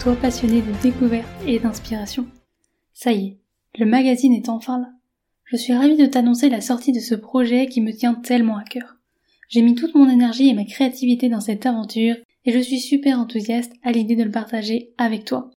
[0.00, 2.26] toi passionné de découverte et d'inspiration.
[2.94, 3.38] Ça y est,
[3.78, 4.88] le magazine est enfin là.
[5.44, 8.64] Je suis ravie de t'annoncer la sortie de ce projet qui me tient tellement à
[8.64, 8.96] cœur.
[9.50, 13.20] J'ai mis toute mon énergie et ma créativité dans cette aventure et je suis super
[13.20, 15.50] enthousiaste à l'idée de le partager avec toi.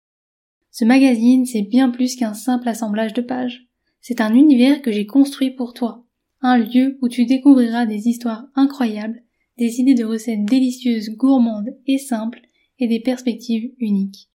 [0.71, 3.69] Ce magazine, c'est bien plus qu'un simple assemblage de pages.
[4.02, 6.03] C'est un univers que j'ai construit pour toi.
[6.41, 9.23] Un lieu où tu découvriras des histoires incroyables,
[9.57, 12.41] des idées de recettes délicieuses, gourmandes et simples,
[12.80, 14.32] et des perspectives uniques.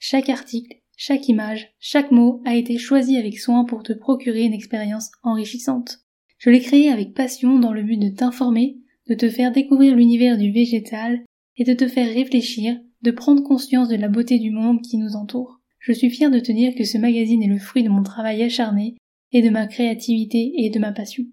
[0.00, 4.52] Chaque article, chaque image, chaque mot a été choisi avec soin pour te procurer une
[4.52, 5.98] expérience enrichissante.
[6.38, 8.78] Je l'ai créé avec passion dans le but de t'informer,
[9.08, 11.24] de te faire découvrir l'univers du végétal
[11.56, 15.16] et de te faire réfléchir, de prendre conscience de la beauté du monde qui nous
[15.16, 15.60] entoure.
[15.80, 18.42] Je suis fière de te dire que ce magazine est le fruit de mon travail
[18.42, 18.96] acharné
[19.32, 21.24] et de ma créativité et de ma passion.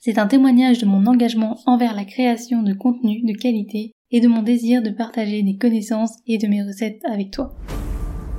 [0.00, 4.28] C'est un témoignage de mon engagement envers la création de contenus de qualité et de
[4.28, 7.56] mon désir de partager des connaissances et de mes recettes avec toi.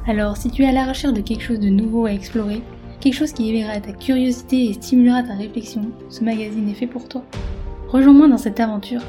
[0.07, 2.61] Alors, si tu es à la recherche de quelque chose de nouveau à explorer,
[2.99, 7.07] quelque chose qui éveillera ta curiosité et stimulera ta réflexion, ce magazine est fait pour
[7.07, 7.23] toi.
[7.89, 9.01] Rejoins-moi dans cette aventure.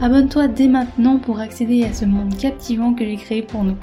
[0.00, 3.76] Abonne-toi dès maintenant pour accéder à ce monde captivant que j'ai créé pour nous.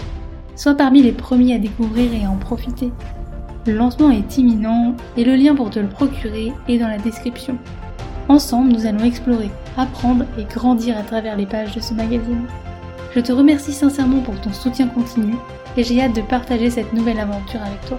[0.56, 2.92] Sois parmi les premiers à découvrir et à en profiter.
[3.68, 7.58] Le lancement est imminent et le lien pour te le procurer est dans la description.
[8.30, 12.48] Ensemble, nous allons explorer, apprendre et grandir à travers les pages de ce magazine.
[13.16, 15.36] Je te remercie sincèrement pour ton soutien continu
[15.78, 17.96] et j'ai hâte de partager cette nouvelle aventure avec toi.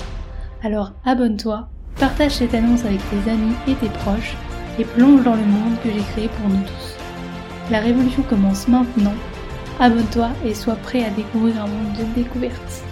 [0.63, 4.37] Alors abonne-toi, partage cette annonce avec tes amis et tes proches
[4.79, 6.97] et plonge dans le monde que j'ai créé pour nous tous.
[7.71, 9.15] La révolution commence maintenant.
[9.81, 12.86] Abonne-toi et sois prêt à découvrir un monde de découvertes.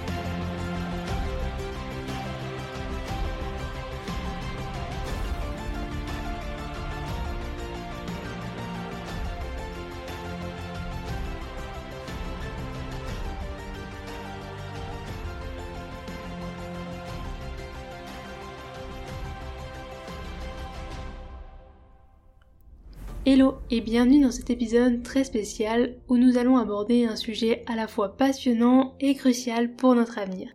[23.27, 27.75] Hello et bienvenue dans cet épisode très spécial où nous allons aborder un sujet à
[27.75, 30.51] la fois passionnant et crucial pour notre avenir.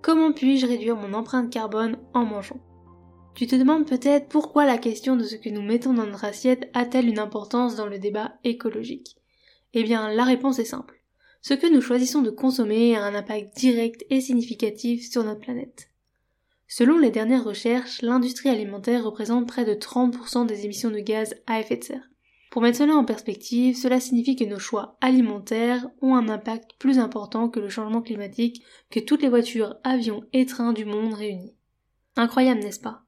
[0.00, 2.58] Comment puis-je réduire mon empreinte carbone en mangeant?
[3.36, 6.68] Tu te demandes peut-être pourquoi la question de ce que nous mettons dans notre assiette
[6.74, 9.16] a-t-elle une importance dans le débat écologique?
[9.72, 11.04] Eh bien la réponse est simple.
[11.40, 15.91] Ce que nous choisissons de consommer a un impact direct et significatif sur notre planète.
[16.74, 21.60] Selon les dernières recherches, l'industrie alimentaire représente près de 30% des émissions de gaz à
[21.60, 22.08] effet de serre.
[22.50, 26.98] Pour mettre cela en perspective, cela signifie que nos choix alimentaires ont un impact plus
[26.98, 31.54] important que le changement climatique que toutes les voitures, avions et trains du monde réunis.
[32.16, 33.02] Incroyable, n'est-ce pas?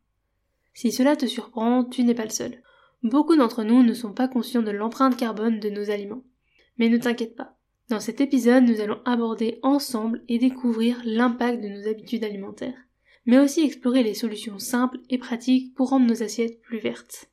[0.75, 2.63] Si cela te surprend, tu n'es pas le seul.
[3.03, 6.25] Beaucoup d'entre nous ne sont pas conscients de l'empreinte carbone de nos aliments.
[6.77, 7.57] Mais ne t'inquiète pas.
[7.89, 12.77] Dans cet épisode, nous allons aborder ensemble et découvrir l'impact de nos habitudes alimentaires
[13.27, 17.31] mais aussi explorer les solutions simples et pratiques pour rendre nos assiettes plus vertes.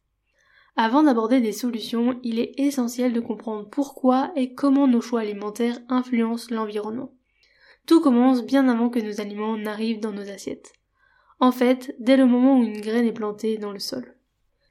[0.78, 5.80] Avant d'aborder des solutions, il est essentiel de comprendre pourquoi et comment nos choix alimentaires
[5.90, 7.12] influencent l'environnement.
[7.86, 10.74] Tout commence bien avant que nos aliments n'arrivent dans nos assiettes.
[11.40, 14.16] En fait, dès le moment où une graine est plantée dans le sol.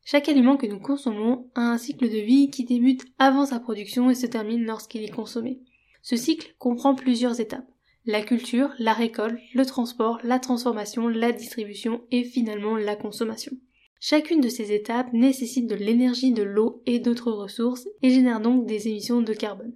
[0.04, 4.08] Chaque aliment que nous consommons a un cycle de vie qui débute avant sa production
[4.08, 5.60] et se termine lorsqu'il est consommé.
[6.02, 7.70] Ce cycle comprend plusieurs étapes
[8.10, 13.52] la culture, la récolte, le transport, la transformation, la distribution et finalement la consommation.
[14.00, 18.66] Chacune de ces étapes nécessite de l'énergie, de l'eau et d'autres ressources et génère donc
[18.66, 19.74] des émissions de carbone.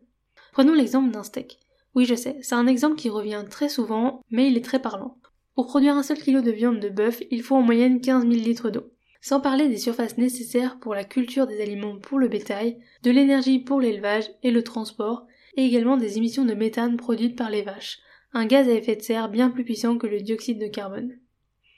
[0.53, 1.61] Prenons l'exemple d'un steak.
[1.95, 5.17] Oui, je sais, c'est un exemple qui revient très souvent, mais il est très parlant.
[5.55, 8.35] Pour produire un seul kilo de viande de bœuf, il faut en moyenne 15 000
[8.35, 8.91] litres d'eau.
[9.21, 13.61] Sans parler des surfaces nécessaires pour la culture des aliments pour le bétail, de l'énergie
[13.61, 15.25] pour l'élevage et le transport,
[15.57, 18.01] et également des émissions de méthane produites par les vaches,
[18.35, 21.13] un gaz à effet de serre bien plus puissant que le dioxyde de carbone.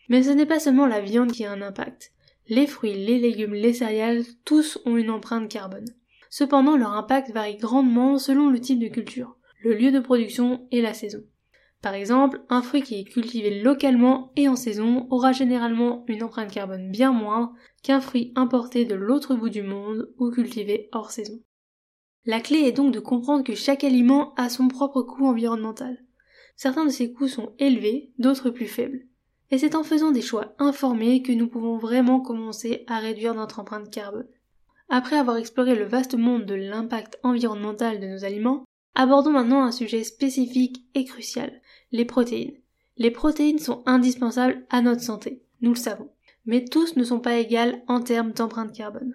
[0.09, 2.13] Mais ce n'est pas seulement la viande qui a un impact.
[2.49, 5.87] Les fruits, les légumes, les céréales, tous ont une empreinte carbone.
[6.31, 10.81] Cependant, leur impact varie grandement selon le type de culture, le lieu de production et
[10.81, 11.23] la saison.
[11.83, 16.51] Par exemple, un fruit qui est cultivé localement et en saison aura généralement une empreinte
[16.51, 21.39] carbone bien moindre qu'un fruit importé de l'autre bout du monde ou cultivé hors saison.
[22.25, 26.06] La clé est donc de comprendre que chaque aliment a son propre coût environnemental.
[26.57, 29.07] Certains de ces coûts sont élevés, d'autres plus faibles.
[29.51, 33.61] Et c'est en faisant des choix informés que nous pouvons vraiment commencer à réduire notre
[33.61, 34.27] empreinte carbone.
[34.89, 38.65] Après avoir exploré le vaste monde de l'impact environnemental de nos aliments,
[38.95, 41.61] abordons maintenant un sujet spécifique et crucial,
[41.93, 42.57] les protéines.
[42.97, 46.09] Les protéines sont indispensables à notre santé, nous le savons.
[46.47, 49.15] Mais tous ne sont pas égales en termes d'empreinte carbone.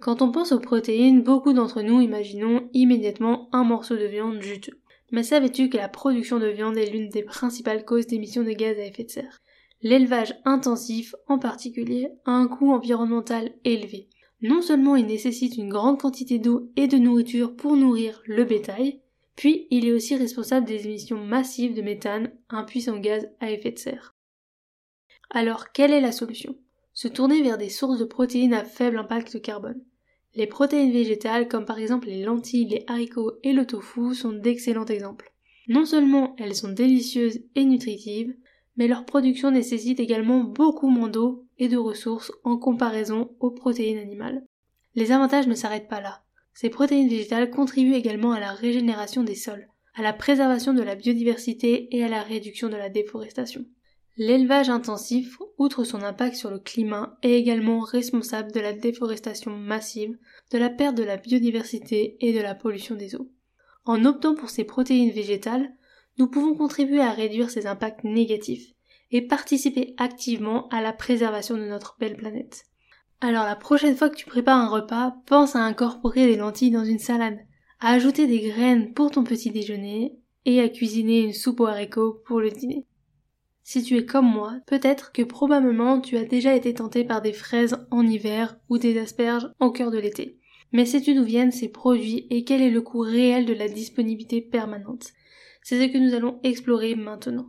[0.00, 4.78] Quand on pense aux protéines, beaucoup d'entre nous imaginons immédiatement un morceau de viande juteux.
[5.14, 8.76] Mais savais-tu que la production de viande est l'une des principales causes d'émissions de gaz
[8.80, 9.42] à effet de serre?
[9.80, 14.08] L'élevage intensif, en particulier, a un coût environnemental élevé.
[14.42, 19.02] Non seulement il nécessite une grande quantité d'eau et de nourriture pour nourrir le bétail,
[19.36, 23.70] puis il est aussi responsable des émissions massives de méthane, un puissant gaz à effet
[23.70, 24.16] de serre.
[25.30, 26.56] Alors, quelle est la solution?
[26.92, 29.80] Se tourner vers des sources de protéines à faible impact carbone.
[30.36, 34.86] Les protéines végétales, comme par exemple les lentilles, les haricots et le tofu, sont d'excellents
[34.86, 35.32] exemples.
[35.68, 38.34] Non seulement elles sont délicieuses et nutritives,
[38.76, 43.98] mais leur production nécessite également beaucoup moins d'eau et de ressources en comparaison aux protéines
[43.98, 44.44] animales.
[44.96, 46.22] Les avantages ne s'arrêtent pas là.
[46.52, 50.96] Ces protéines végétales contribuent également à la régénération des sols, à la préservation de la
[50.96, 53.64] biodiversité et à la réduction de la déforestation.
[54.16, 60.16] L'élevage intensif, outre son impact sur le climat, est également responsable de la déforestation massive,
[60.52, 63.28] de la perte de la biodiversité et de la pollution des eaux.
[63.84, 65.68] En optant pour ces protéines végétales,
[66.18, 68.72] nous pouvons contribuer à réduire ces impacts négatifs
[69.10, 72.66] et participer activement à la préservation de notre belle planète.
[73.20, 76.84] Alors la prochaine fois que tu prépares un repas, pense à incorporer des lentilles dans
[76.84, 77.38] une salade,
[77.80, 82.22] à ajouter des graines pour ton petit déjeuner et à cuisiner une soupe aux haricots
[82.26, 82.86] pour le dîner.
[83.66, 87.32] Si tu es comme moi, peut-être que probablement tu as déjà été tenté par des
[87.32, 90.38] fraises en hiver ou des asperges en cœur de l'été.
[90.72, 94.42] Mais sais-tu d'où viennent ces produits et quel est le coût réel de la disponibilité
[94.42, 95.12] permanente?
[95.62, 97.46] C'est ce que nous allons explorer maintenant.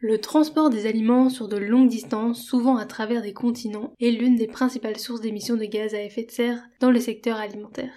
[0.00, 4.36] Le transport des aliments sur de longues distances, souvent à travers des continents, est l'une
[4.36, 7.92] des principales sources d'émissions de gaz à effet de serre dans le secteur alimentaire.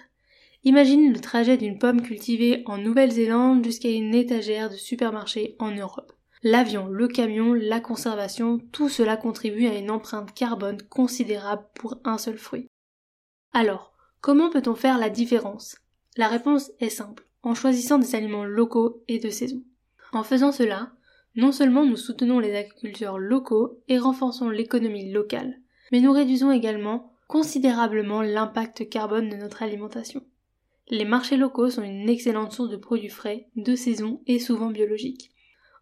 [0.64, 6.12] Imagine le trajet d'une pomme cultivée en Nouvelle-Zélande jusqu'à une étagère de supermarché en Europe.
[6.44, 12.18] L'avion, le camion, la conservation, tout cela contribue à une empreinte carbone considérable pour un
[12.18, 12.68] seul fruit.
[13.52, 15.76] Alors, comment peut-on faire la différence?
[16.16, 19.62] La réponse est simple, en choisissant des aliments locaux et de saison.
[20.12, 20.92] En faisant cela,
[21.36, 25.60] non seulement nous soutenons les agriculteurs locaux et renforçons l'économie locale,
[25.92, 30.24] mais nous réduisons également considérablement l'impact carbone de notre alimentation.
[30.88, 35.31] Les marchés locaux sont une excellente source de produits frais, de saison et souvent biologiques.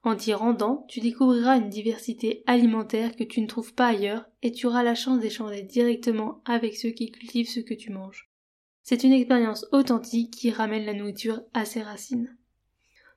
[0.03, 4.51] En t'y rendant, tu découvriras une diversité alimentaire que tu ne trouves pas ailleurs et
[4.51, 8.31] tu auras la chance d'échanger directement avec ceux qui cultivent ce que tu manges.
[8.83, 12.35] C'est une expérience authentique qui ramène la nourriture à ses racines.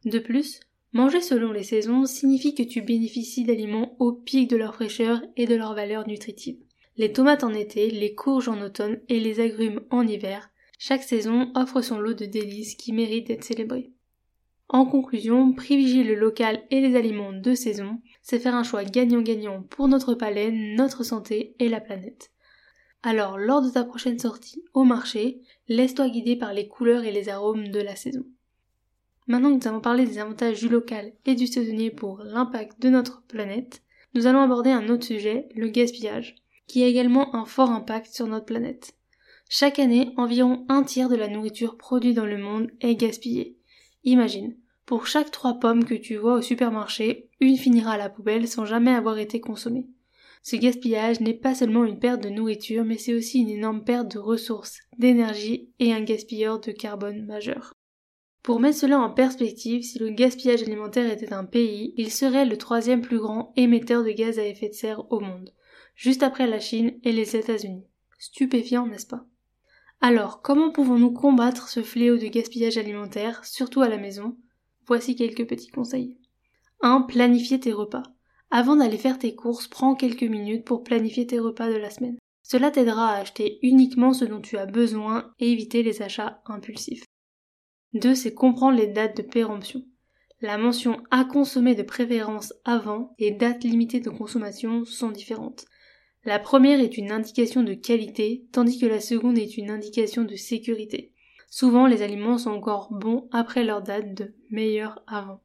[0.03, 0.59] De plus,
[0.91, 5.47] manger selon les saisons signifie que tu bénéficies d'aliments au pic de leur fraîcheur et
[5.47, 6.59] de leur valeur nutritive.
[6.97, 11.49] Les tomates en été, les courges en automne et les agrumes en hiver, chaque saison
[11.55, 13.93] offre son lot de délices qui méritent d'être célébrées.
[14.73, 19.61] En conclusion, privilégier le local et les aliments de saison, c'est faire un choix gagnant-gagnant
[19.61, 22.31] pour notre palais, notre santé et la planète.
[23.03, 27.29] Alors, lors de ta prochaine sortie au marché, laisse-toi guider par les couleurs et les
[27.29, 28.25] arômes de la saison.
[29.27, 32.89] Maintenant que nous avons parlé des avantages du local et du saisonnier pour l'impact de
[32.89, 33.83] notre planète,
[34.15, 36.33] nous allons aborder un autre sujet, le gaspillage,
[36.65, 38.95] qui a également un fort impact sur notre planète.
[39.49, 43.55] Chaque année, environ un tiers de la nourriture produite dans le monde est gaspillée.
[44.03, 48.47] Imagine, pour chaque trois pommes que tu vois au supermarché, une finira à la poubelle
[48.47, 49.87] sans jamais avoir été consommée.
[50.41, 54.11] Ce gaspillage n'est pas seulement une perte de nourriture, mais c'est aussi une énorme perte
[54.13, 57.73] de ressources, d'énergie et un gaspilleur de carbone majeur.
[58.41, 62.57] Pour mettre cela en perspective, si le gaspillage alimentaire était un pays, il serait le
[62.57, 65.53] troisième plus grand émetteur de gaz à effet de serre au monde,
[65.95, 67.87] juste après la Chine et les États-Unis.
[68.19, 69.25] Stupéfiant, n'est-ce pas?
[70.01, 74.35] Alors, comment pouvons-nous combattre ce fléau de gaspillage alimentaire, surtout à la maison?
[74.85, 76.17] Voici quelques petits conseils.
[76.81, 77.01] 1.
[77.03, 78.03] Planifier tes repas.
[78.51, 82.17] Avant d'aller faire tes courses, prends quelques minutes pour planifier tes repas de la semaine.
[82.43, 87.05] Cela t'aidera à acheter uniquement ce dont tu as besoin et éviter les achats impulsifs.
[87.93, 88.13] 2.
[88.13, 89.83] C'est comprendre les dates de péremption.
[90.41, 95.63] La mention à consommer de préférence avant et date limitée de consommation sont différentes.
[96.25, 100.35] La première est une indication de qualité, tandis que la seconde est une indication de
[100.35, 101.12] sécurité.
[101.55, 105.39] Souvent, les aliments sont encore bons après leur date de meilleur avant.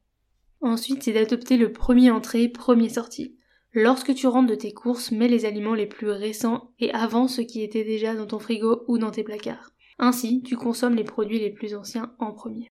[0.63, 3.37] Ensuite, c'est d'adopter le premier entrée, premier sortie.
[3.75, 7.43] Lorsque tu rentres de tes courses, mets les aliments les plus récents et avant ceux
[7.43, 9.75] qui étaient déjà dans ton frigo ou dans tes placards.
[9.99, 12.69] Ainsi, tu consommes les produits les plus anciens en premier.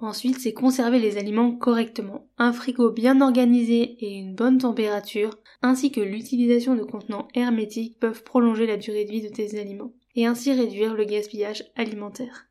[0.00, 2.28] Ensuite, c'est conserver les aliments correctement.
[2.36, 8.24] Un frigo bien organisé et une bonne température, ainsi que l'utilisation de contenants hermétiques peuvent
[8.24, 12.48] prolonger la durée de vie de tes aliments, et ainsi réduire le gaspillage alimentaire.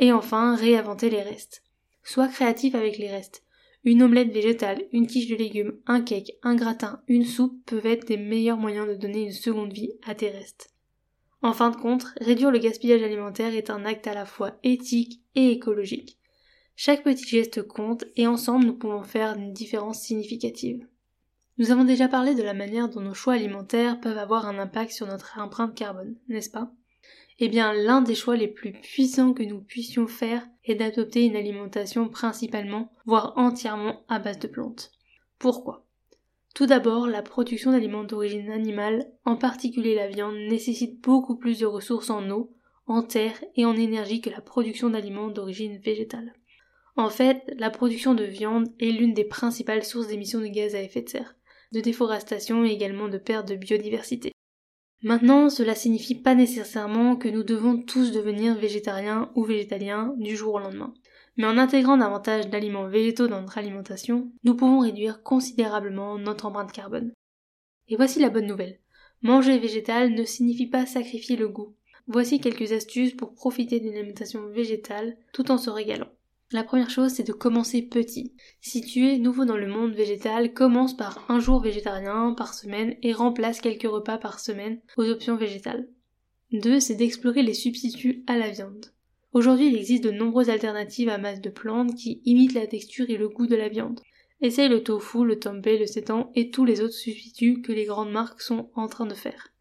[0.00, 1.62] Et enfin, réinventer les restes.
[2.02, 3.44] Sois créatif avec les restes.
[3.84, 8.08] Une omelette végétale, une quiche de légumes, un cake, un gratin, une soupe peuvent être
[8.08, 10.74] des meilleurs moyens de donner une seconde vie à tes restes.
[11.42, 15.22] En fin de compte, réduire le gaspillage alimentaire est un acte à la fois éthique
[15.34, 16.18] et écologique.
[16.76, 20.86] Chaque petit geste compte et ensemble nous pouvons faire une différence significative.
[21.58, 24.92] Nous avons déjà parlé de la manière dont nos choix alimentaires peuvent avoir un impact
[24.92, 26.72] sur notre empreinte carbone, n'est-ce pas?
[27.42, 31.36] Eh bien, l'un des choix les plus puissants que nous puissions faire est d'adopter une
[31.36, 34.92] alimentation principalement, voire entièrement à base de plantes.
[35.38, 35.86] Pourquoi?
[36.54, 41.66] Tout d'abord, la production d'aliments d'origine animale, en particulier la viande, nécessite beaucoup plus de
[41.66, 42.52] ressources en eau,
[42.86, 46.34] en terre et en énergie que la production d'aliments d'origine végétale.
[46.96, 50.82] En fait, la production de viande est l'une des principales sources d'émissions de gaz à
[50.82, 51.36] effet de serre,
[51.72, 54.32] de déforestation et également de perte de biodiversité.
[55.02, 60.54] Maintenant, cela signifie pas nécessairement que nous devons tous devenir végétariens ou végétaliens du jour
[60.54, 60.92] au lendemain.
[61.36, 66.72] Mais en intégrant davantage d'aliments végétaux dans notre alimentation, nous pouvons réduire considérablement notre empreinte
[66.72, 67.12] carbone.
[67.88, 68.78] Et voici la bonne nouvelle.
[69.22, 71.74] Manger végétal ne signifie pas sacrifier le goût.
[72.06, 76.10] Voici quelques astuces pour profiter d'une alimentation végétale tout en se régalant.
[76.52, 78.34] La première chose, c'est de commencer petit.
[78.60, 82.96] Si tu es nouveau dans le monde végétal, commence par un jour végétarien par semaine
[83.02, 85.86] et remplace quelques repas par semaine aux options végétales.
[86.52, 86.80] 2.
[86.80, 88.86] C'est d'explorer les substituts à la viande.
[89.32, 93.16] Aujourd'hui, il existe de nombreuses alternatives à masse de plantes qui imitent la texture et
[93.16, 94.00] le goût de la viande.
[94.40, 98.10] Essaye le tofu, le tempeh, le seitan et tous les autres substituts que les grandes
[98.10, 99.52] marques sont en train de faire.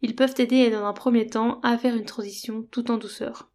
[0.00, 3.52] Ils peuvent t'aider dans un premier temps à faire une transition tout en douceur.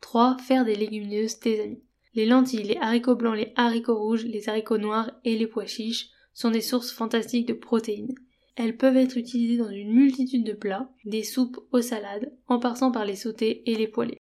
[0.00, 0.38] 3.
[0.38, 1.82] Faire des légumineuses tes amis.
[2.14, 6.10] Les lentilles, les haricots blancs, les haricots rouges, les haricots noirs et les pois chiches
[6.32, 8.14] sont des sources fantastiques de protéines.
[8.56, 12.90] Elles peuvent être utilisées dans une multitude de plats, des soupes aux salades, en passant
[12.90, 14.18] par les sautés et les poêlés.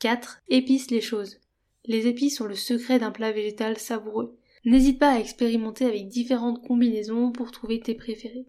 [0.00, 0.42] 4.
[0.48, 1.40] Épice les choses.
[1.84, 4.36] Les épices sont le secret d'un plat végétal savoureux.
[4.64, 8.46] N'hésite pas à expérimenter avec différentes combinaisons pour trouver tes préférés.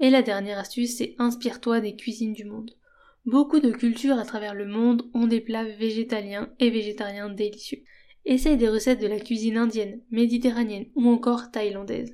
[0.00, 2.72] Et la dernière astuce, c'est inspire-toi des cuisines du monde.
[3.24, 7.82] Beaucoup de cultures à travers le monde ont des plats végétaliens et végétariens délicieux.
[8.24, 12.12] Essaye des recettes de la cuisine indienne, méditerranéenne ou encore thaïlandaise.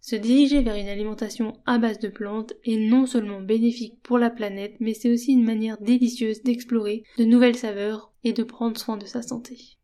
[0.00, 4.30] Se diriger vers une alimentation à base de plantes est non seulement bénéfique pour la
[4.30, 8.96] planète, mais c'est aussi une manière délicieuse d'explorer de nouvelles saveurs et de prendre soin
[8.96, 9.76] de sa santé.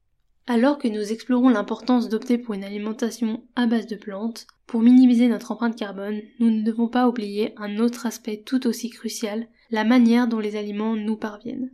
[0.49, 5.29] Alors que nous explorons l'importance d'opter pour une alimentation à base de plantes, pour minimiser
[5.29, 9.85] notre empreinte carbone, nous ne devons pas oublier un autre aspect tout aussi crucial, la
[9.85, 11.71] manière dont les aliments nous parviennent.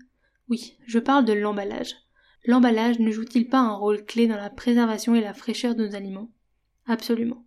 [0.48, 1.94] Oui, je parle de l'emballage.
[2.44, 5.94] L'emballage ne joue-t-il pas un rôle clé dans la préservation et la fraîcheur de nos
[5.94, 6.30] aliments?
[6.86, 7.44] Absolument.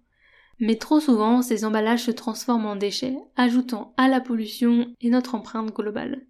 [0.60, 5.36] Mais trop souvent, ces emballages se transforment en déchets, ajoutant à la pollution et notre
[5.36, 6.25] empreinte globale.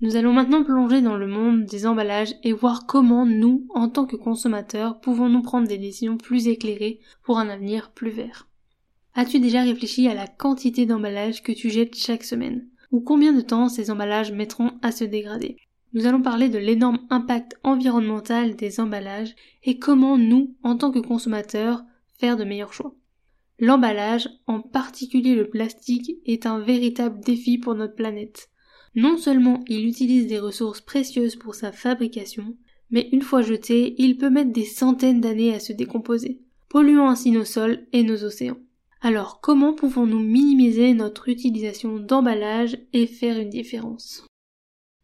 [0.00, 4.06] Nous allons maintenant plonger dans le monde des emballages et voir comment nous, en tant
[4.06, 8.48] que consommateurs, pouvons nous prendre des décisions plus éclairées pour un avenir plus vert.
[9.14, 12.68] As-tu déjà réfléchi à la quantité d'emballages que tu jettes chaque semaine?
[12.90, 15.56] Ou combien de temps ces emballages mettront à se dégrader.
[15.94, 20.98] Nous allons parler de l'énorme impact environnemental des emballages et comment nous, en tant que
[20.98, 21.82] consommateurs,
[22.18, 22.94] faire de meilleurs choix.
[23.58, 28.50] L'emballage, en particulier le plastique, est un véritable défi pour notre planète.
[28.94, 32.56] Non seulement il utilise des ressources précieuses pour sa fabrication,
[32.90, 37.30] mais une fois jeté, il peut mettre des centaines d'années à se décomposer, polluant ainsi
[37.30, 38.58] nos sols et nos océans.
[39.00, 44.26] Alors comment pouvons-nous minimiser notre utilisation d'emballage et faire une différence?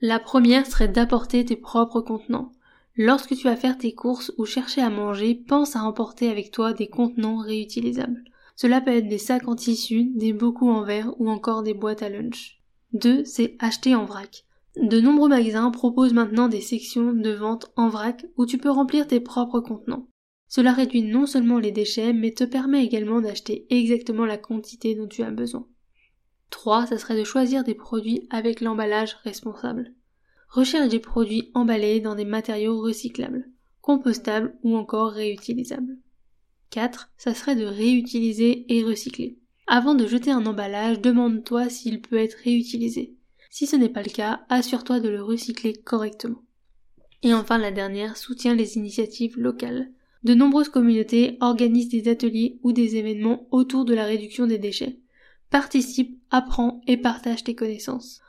[0.00, 2.50] La première serait d'apporter tes propres contenants.
[2.96, 6.72] Lorsque tu vas faire tes courses ou chercher à manger, pense à emporter avec toi
[6.72, 8.24] des contenants réutilisables.
[8.56, 12.02] Cela peut être des sacs en tissu, des bocaux en verre ou encore des boîtes
[12.02, 12.60] à lunch.
[12.92, 13.24] 2.
[13.24, 14.44] C'est acheter en vrac.
[14.76, 19.06] De nombreux magasins proposent maintenant des sections de vente en vrac où tu peux remplir
[19.06, 20.08] tes propres contenants.
[20.54, 25.08] Cela réduit non seulement les déchets, mais te permet également d'acheter exactement la quantité dont
[25.08, 25.66] tu as besoin.
[26.50, 26.86] 3.
[26.86, 29.92] Ça serait de choisir des produits avec l'emballage responsable.
[30.48, 35.98] Recherche des produits emballés dans des matériaux recyclables, compostables ou encore réutilisables.
[36.70, 37.10] 4.
[37.16, 39.40] Ça serait de réutiliser et recycler.
[39.66, 43.16] Avant de jeter un emballage, demande-toi s'il peut être réutilisé.
[43.50, 46.44] Si ce n'est pas le cas, assure-toi de le recycler correctement.
[47.24, 49.90] Et enfin la dernière, soutiens les initiatives locales.
[50.24, 55.00] De nombreuses communautés organisent des ateliers ou des événements autour de la réduction des déchets.
[55.50, 58.22] Participe, apprends et partage tes connaissances.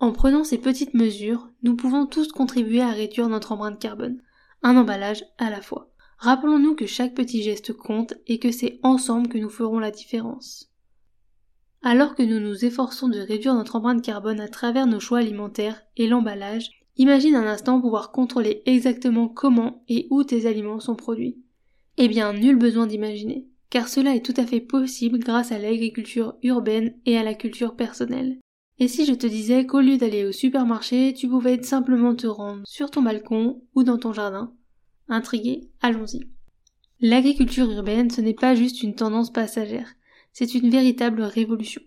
[0.00, 4.22] En prenant ces petites mesures, nous pouvons tous contribuer à réduire notre empreinte carbone.
[4.62, 5.92] un emballage à la fois.
[6.16, 10.72] Rappelons-nous que chaque petit geste compte et que c'est ensemble que nous ferons la différence.
[11.82, 15.82] Alors que nous nous efforçons de réduire notre empreinte carbone à travers nos choix alimentaires
[15.98, 21.38] et l'emballage, imagine un instant pouvoir contrôler exactement comment et où tes aliments sont produits.
[21.96, 26.34] Eh bien, nul besoin d'imaginer, car cela est tout à fait possible grâce à l'agriculture
[26.42, 28.38] urbaine et à la culture personnelle.
[28.78, 32.62] Et si je te disais qu'au lieu d'aller au supermarché, tu pouvais simplement te rendre
[32.66, 34.52] sur ton balcon ou dans ton jardin?
[35.08, 36.28] Intrigué Allons-y.
[37.00, 39.94] L'agriculture urbaine, ce n'est pas juste une tendance passagère,
[40.32, 41.82] c'est une véritable révolution.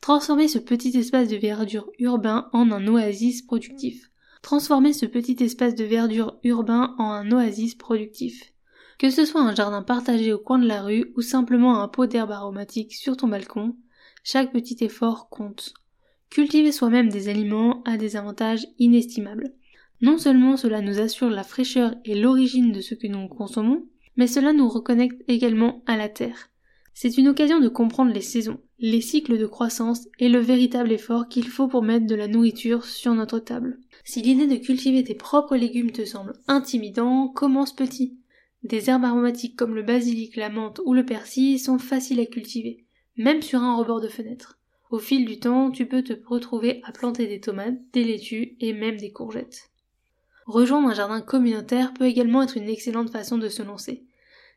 [0.00, 4.09] Transformer ce petit espace de verdure urbain en un oasis productif.
[4.42, 8.52] Transformer ce petit espace de verdure urbain en un oasis productif.
[8.98, 12.06] Que ce soit un jardin partagé au coin de la rue ou simplement un pot
[12.06, 13.76] d'herbe aromatique sur ton balcon,
[14.24, 15.74] chaque petit effort compte.
[16.30, 19.52] Cultiver soi-même des aliments a des avantages inestimables.
[20.00, 24.26] Non seulement cela nous assure la fraîcheur et l'origine de ce que nous consommons, mais
[24.26, 26.49] cela nous reconnecte également à la terre.
[27.02, 31.28] C'est une occasion de comprendre les saisons, les cycles de croissance et le véritable effort
[31.28, 33.78] qu'il faut pour mettre de la nourriture sur notre table.
[34.04, 38.18] Si l'idée de cultiver tes propres légumes te semble intimidant, commence petit.
[38.64, 42.84] Des herbes aromatiques comme le basilic, la menthe ou le persil sont faciles à cultiver,
[43.16, 44.58] même sur un rebord de fenêtre.
[44.90, 48.74] Au fil du temps, tu peux te retrouver à planter des tomates, des laitues et
[48.74, 49.70] même des courgettes.
[50.44, 54.04] Rejoindre un jardin communautaire peut également être une excellente façon de se lancer.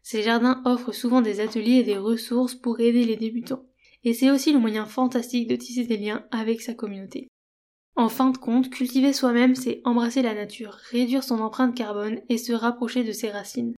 [0.03, 3.65] Ces jardins offrent souvent des ateliers et des ressources pour aider les débutants.
[4.03, 7.29] Et c'est aussi le moyen fantastique de tisser des liens avec sa communauté.
[7.95, 12.37] En fin de compte, cultiver soi-même, c'est embrasser la nature, réduire son empreinte carbone et
[12.37, 13.75] se rapprocher de ses racines.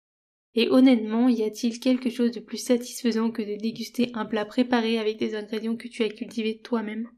[0.56, 4.98] Et honnêtement, y a-t-il quelque chose de plus satisfaisant que de déguster un plat préparé
[4.98, 7.10] avec des ingrédients que tu as cultivés toi-même?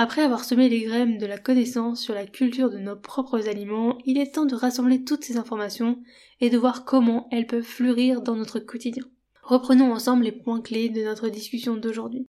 [0.00, 3.98] Après avoir semé les graines de la connaissance sur la culture de nos propres aliments,
[4.06, 6.00] il est temps de rassembler toutes ces informations
[6.40, 9.02] et de voir comment elles peuvent fleurir dans notre quotidien.
[9.42, 12.28] Reprenons ensemble les points clés de notre discussion d'aujourd'hui.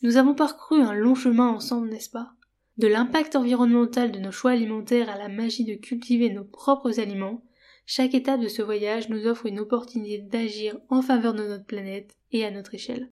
[0.00, 2.32] Nous avons parcouru un long chemin ensemble, n'est-ce pas?
[2.78, 7.44] De l'impact environnemental de nos choix alimentaires à la magie de cultiver nos propres aliments,
[7.84, 12.16] chaque étape de ce voyage nous offre une opportunité d'agir en faveur de notre planète
[12.30, 13.10] et à notre échelle.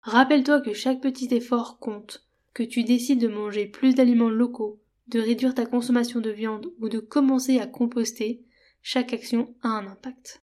[0.00, 2.25] Rappelle-toi que chaque petit effort compte,
[2.56, 6.88] que tu décides de manger plus d'aliments locaux, de réduire ta consommation de viande ou
[6.88, 8.46] de commencer à composter,
[8.80, 10.42] chaque action a un impact.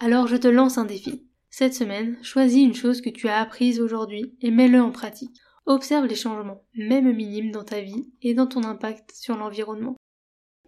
[0.00, 1.24] Alors je te lance un défi.
[1.48, 5.38] Cette semaine, choisis une chose que tu as apprise aujourd'hui et mets-le en pratique.
[5.66, 9.94] Observe les changements, même minimes, dans ta vie et dans ton impact sur l'environnement.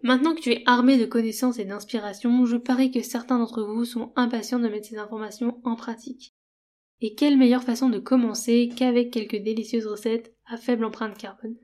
[0.04, 3.84] Maintenant que tu es armé de connaissances et d'inspiration, je parie que certains d'entre vous
[3.84, 6.36] sont impatients de mettre ces informations en pratique.
[7.00, 11.56] Et quelle meilleure façon de commencer qu'avec quelques délicieuses recettes faible empreinte carbone.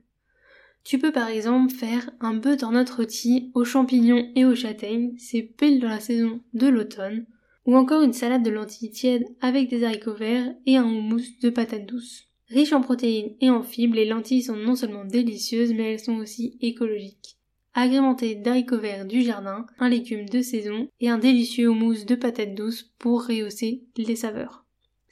[0.83, 5.79] Tu peux par exemple faire un butternut rôti aux champignons et aux châtaignes, c'est pile
[5.79, 7.25] dans la saison de l'automne,
[7.65, 11.49] ou encore une salade de lentilles tièdes avec des haricots verts et un houmous de
[11.49, 12.29] patates douces.
[12.49, 16.17] Riches en protéines et en fibres, les lentilles sont non seulement délicieuses, mais elles sont
[16.17, 17.37] aussi écologiques.
[17.73, 22.53] Agrémentées d'haricots verts du jardin, un légume de saison et un délicieux houmous de patates
[22.53, 24.64] douces pour rehausser les saveurs.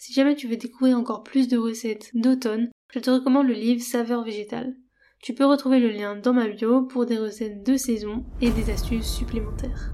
[0.06, 3.82] Si jamais tu veux découvrir encore plus de recettes d'automne, je te recommande le livre
[3.82, 4.76] Saveurs végétales.
[5.22, 8.70] Tu peux retrouver le lien dans ma bio pour des recettes de saison et des
[8.70, 9.94] astuces supplémentaires.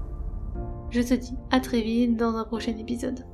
[0.90, 3.24] Je te dis à très vite dans un prochain épisode.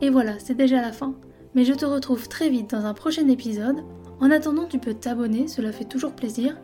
[0.00, 1.20] Et voilà, c'est déjà la fin.
[1.54, 3.84] Mais je te retrouve très vite dans un prochain épisode.
[4.20, 6.58] En attendant, tu peux t'abonner, cela fait toujours plaisir,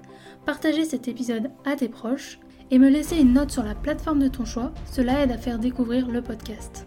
[0.47, 2.39] partager cet épisode à tes proches
[2.71, 5.59] et me laisser une note sur la plateforme de ton choix, cela aide à faire
[5.59, 6.87] découvrir le podcast.